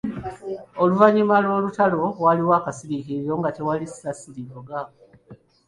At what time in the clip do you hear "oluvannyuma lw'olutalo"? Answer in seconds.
0.81-2.01